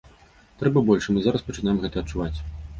[0.61, 2.35] Трэба больш, і мы зараз пачынаем гэта адчуваць.